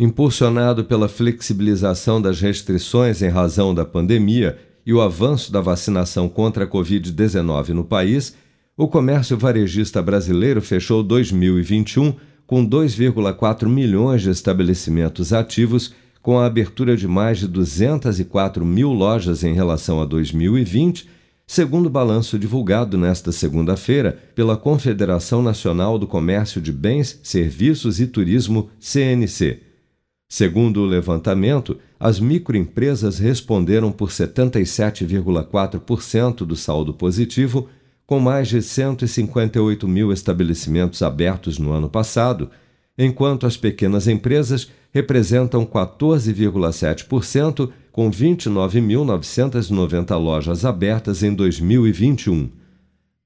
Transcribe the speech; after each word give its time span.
Impulsionado 0.00 0.84
pela 0.84 1.08
flexibilização 1.08 2.22
das 2.22 2.40
restrições 2.40 3.20
em 3.20 3.28
razão 3.28 3.74
da 3.74 3.84
pandemia 3.84 4.56
e 4.86 4.92
o 4.92 5.00
avanço 5.00 5.50
da 5.50 5.60
vacinação 5.60 6.28
contra 6.28 6.62
a 6.62 6.68
Covid-19 6.68 7.70
no 7.70 7.82
país, 7.82 8.36
o 8.76 8.86
comércio 8.86 9.36
varejista 9.36 10.00
brasileiro 10.00 10.62
fechou 10.62 11.02
2021 11.02 12.14
com 12.46 12.64
2,4 12.64 13.68
milhões 13.68 14.22
de 14.22 14.30
estabelecimentos 14.30 15.32
ativos, 15.32 15.92
com 16.22 16.38
a 16.38 16.46
abertura 16.46 16.96
de 16.96 17.08
mais 17.08 17.38
de 17.38 17.48
204 17.48 18.64
mil 18.64 18.92
lojas 18.92 19.42
em 19.42 19.52
relação 19.52 20.00
a 20.00 20.04
2020, 20.04 21.08
segundo 21.44 21.86
o 21.86 21.90
balanço 21.90 22.38
divulgado 22.38 22.96
nesta 22.96 23.32
segunda-feira 23.32 24.16
pela 24.36 24.56
Confederação 24.56 25.42
Nacional 25.42 25.98
do 25.98 26.06
Comércio 26.06 26.60
de 26.60 26.70
Bens, 26.70 27.18
Serviços 27.24 27.98
e 27.98 28.06
Turismo, 28.06 28.70
CNC. 28.78 29.67
Segundo 30.28 30.82
o 30.82 30.86
levantamento, 30.86 31.78
as 31.98 32.20
microempresas 32.20 33.18
responderam 33.18 33.90
por 33.90 34.10
77,4% 34.10 36.44
do 36.44 36.54
saldo 36.54 36.92
positivo, 36.92 37.70
com 38.06 38.20
mais 38.20 38.48
de 38.48 38.60
158 38.60 39.88
mil 39.88 40.12
estabelecimentos 40.12 41.00
abertos 41.00 41.58
no 41.58 41.72
ano 41.72 41.88
passado, 41.88 42.50
enquanto 42.98 43.46
as 43.46 43.56
pequenas 43.56 44.06
empresas 44.06 44.70
representam 44.92 45.64
14,7%, 45.64 47.70
com 47.90 48.10
29.990 48.10 50.14
lojas 50.20 50.66
abertas 50.66 51.22
em 51.22 51.32
2021. 51.34 52.50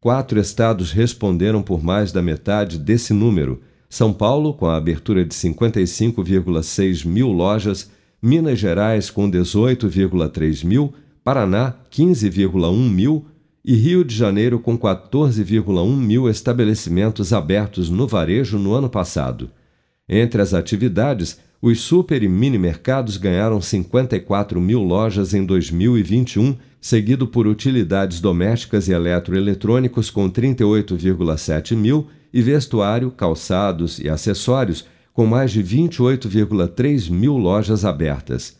Quatro 0.00 0.38
estados 0.38 0.92
responderam 0.92 1.62
por 1.62 1.82
mais 1.82 2.12
da 2.12 2.22
metade 2.22 2.78
desse 2.78 3.12
número 3.12 3.60
são 3.92 4.10
Paulo, 4.10 4.54
com 4.54 4.64
a 4.64 4.76
abertura 4.78 5.22
de 5.22 5.34
55,6 5.34 7.04
mil 7.04 7.30
lojas, 7.30 7.90
Minas 8.22 8.58
Gerais, 8.58 9.10
com 9.10 9.30
18,3 9.30 10.64
mil, 10.64 10.94
Paraná, 11.22 11.74
15,1 11.90 12.88
mil 12.88 13.26
e 13.62 13.74
Rio 13.74 14.02
de 14.02 14.14
Janeiro, 14.16 14.58
com 14.58 14.78
14,1 14.78 15.94
mil 15.94 16.26
estabelecimentos 16.26 17.34
abertos 17.34 17.90
no 17.90 18.08
varejo 18.08 18.58
no 18.58 18.72
ano 18.72 18.88
passado. 18.88 19.50
Entre 20.08 20.40
as 20.40 20.54
atividades, 20.54 21.38
os 21.60 21.78
super 21.82 22.22
e 22.22 22.28
mini 22.30 22.56
mercados 22.56 23.18
ganharam 23.18 23.60
54 23.60 24.58
mil 24.58 24.82
lojas 24.82 25.34
em 25.34 25.44
2021, 25.44 26.56
seguido 26.80 27.26
por 27.26 27.46
utilidades 27.46 28.22
domésticas 28.22 28.88
e 28.88 28.92
eletroeletrônicos 28.92 30.08
com 30.08 30.30
38,7 30.30 31.76
mil 31.76 32.08
e 32.32 32.40
vestuário, 32.40 33.10
calçados 33.10 33.98
e 33.98 34.08
acessórios, 34.08 34.86
com 35.12 35.26
mais 35.26 35.50
de 35.50 35.62
28,3 35.62 37.10
mil 37.10 37.36
lojas 37.36 37.84
abertas. 37.84 38.58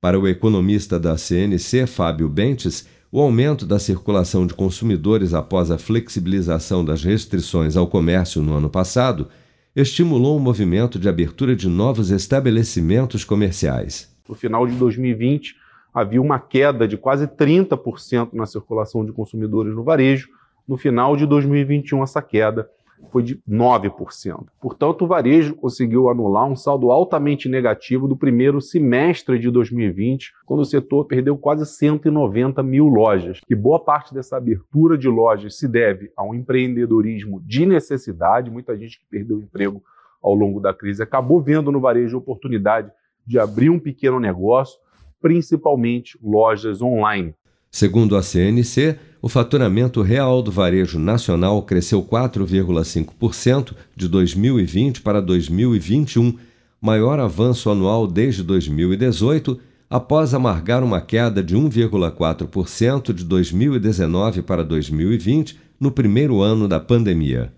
Para 0.00 0.18
o 0.18 0.26
economista 0.26 0.98
da 0.98 1.16
CNC, 1.16 1.86
Fábio 1.86 2.28
Bentes, 2.28 2.88
o 3.10 3.20
aumento 3.20 3.64
da 3.64 3.78
circulação 3.78 4.46
de 4.46 4.54
consumidores 4.54 5.34
após 5.34 5.70
a 5.70 5.78
flexibilização 5.78 6.84
das 6.84 7.04
restrições 7.04 7.76
ao 7.76 7.86
comércio 7.86 8.42
no 8.42 8.54
ano 8.54 8.70
passado 8.70 9.28
estimulou 9.76 10.36
o 10.36 10.40
movimento 10.40 10.98
de 10.98 11.08
abertura 11.08 11.54
de 11.54 11.68
novos 11.68 12.10
estabelecimentos 12.10 13.24
comerciais. 13.24 14.10
No 14.28 14.34
final 14.34 14.66
de 14.66 14.74
2020, 14.74 15.54
havia 15.92 16.20
uma 16.20 16.38
queda 16.38 16.88
de 16.88 16.96
quase 16.96 17.26
30% 17.26 18.30
na 18.32 18.46
circulação 18.46 19.04
de 19.04 19.12
consumidores 19.12 19.74
no 19.74 19.84
varejo. 19.84 20.28
No 20.66 20.76
final 20.76 21.16
de 21.16 21.26
2021, 21.26 22.02
essa 22.02 22.22
queda 22.22 22.68
foi 23.10 23.22
de 23.22 23.36
9%. 23.48 24.46
Portanto, 24.60 25.02
o 25.02 25.06
varejo 25.06 25.54
conseguiu 25.54 26.08
anular 26.08 26.46
um 26.46 26.56
saldo 26.56 26.90
altamente 26.90 27.48
negativo 27.48 28.06
do 28.06 28.16
primeiro 28.16 28.60
semestre 28.60 29.38
de 29.38 29.50
2020, 29.50 30.32
quando 30.46 30.60
o 30.60 30.64
setor 30.64 31.06
perdeu 31.06 31.36
quase 31.36 31.66
190 31.66 32.62
mil 32.62 32.86
lojas. 32.86 33.40
Que 33.46 33.54
boa 33.54 33.82
parte 33.82 34.14
dessa 34.14 34.36
abertura 34.36 34.96
de 34.96 35.08
lojas 35.08 35.58
se 35.58 35.68
deve 35.68 36.10
a 36.16 36.24
um 36.24 36.34
empreendedorismo 36.34 37.42
de 37.44 37.66
necessidade, 37.66 38.50
muita 38.50 38.76
gente 38.76 38.98
que 38.98 39.06
perdeu 39.10 39.38
o 39.38 39.42
emprego 39.42 39.82
ao 40.22 40.34
longo 40.34 40.60
da 40.60 40.72
crise 40.72 41.02
acabou 41.02 41.42
vendo 41.42 41.72
no 41.72 41.80
varejo 41.80 42.16
a 42.16 42.20
oportunidade 42.20 42.90
de 43.26 43.38
abrir 43.38 43.70
um 43.70 43.78
pequeno 43.78 44.20
negócio, 44.20 44.78
principalmente 45.20 46.18
lojas 46.22 46.80
online. 46.80 47.34
Segundo 47.70 48.16
a 48.16 48.22
CNC, 48.22 48.98
o 49.22 49.28
faturamento 49.28 50.02
real 50.02 50.42
do 50.42 50.50
varejo 50.50 50.98
nacional 50.98 51.62
cresceu 51.62 52.02
4,5% 52.02 53.72
de 53.94 54.08
2020 54.08 55.00
para 55.00 55.22
2021, 55.22 56.36
maior 56.80 57.20
avanço 57.20 57.70
anual 57.70 58.08
desde 58.08 58.42
2018, 58.42 59.60
após 59.88 60.34
amargar 60.34 60.82
uma 60.82 61.00
queda 61.00 61.40
de 61.40 61.56
1,4% 61.56 63.12
de 63.12 63.24
2019 63.24 64.42
para 64.42 64.64
2020, 64.64 65.56
no 65.78 65.92
primeiro 65.92 66.42
ano 66.42 66.66
da 66.66 66.80
pandemia. 66.80 67.52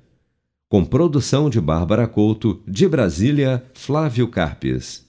Com 0.68 0.84
produção 0.84 1.48
de 1.48 1.62
Bárbara 1.62 2.06
Couto, 2.06 2.60
de 2.68 2.86
Brasília, 2.86 3.64
Flávio 3.72 4.28
Carpes. 4.28 5.06